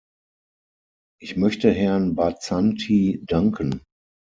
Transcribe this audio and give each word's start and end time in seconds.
Ich 1.21 1.37
möchte 1.37 1.69
Herrn 1.71 2.15
Barzanti 2.15 3.21
danken. 3.27 3.83